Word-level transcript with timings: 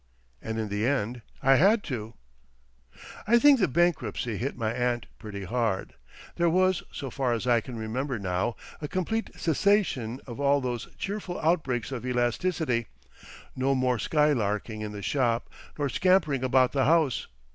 And 0.41 0.57
in 0.57 0.69
the 0.69 0.87
end 0.87 1.21
I 1.43 1.57
had 1.57 1.83
to. 1.83 2.15
I 3.27 3.37
think 3.37 3.59
the 3.59 3.67
bankruptcy 3.67 4.37
hit 4.37 4.57
my 4.57 4.73
aunt 4.73 5.05
pretty 5.19 5.43
hard. 5.43 5.93
There 6.37 6.49
was, 6.49 6.81
so 6.91 7.11
far 7.11 7.33
as 7.33 7.45
I 7.45 7.61
can 7.61 7.77
remember 7.77 8.17
now, 8.17 8.55
a 8.81 8.87
complete 8.87 9.29
cessation 9.39 10.19
of 10.25 10.39
all 10.39 10.59
those 10.59 10.87
cheerful 10.97 11.39
outbreaks 11.39 11.91
of 11.91 12.03
elasticity, 12.03 12.87
no 13.55 13.75
more 13.75 13.99
skylarking 13.99 14.81
in 14.81 14.91
the 14.91 15.03
shop 15.03 15.47
nor 15.77 15.87
scampering 15.87 16.43
about 16.43 16.71
the 16.71 16.85
house. 16.85 17.27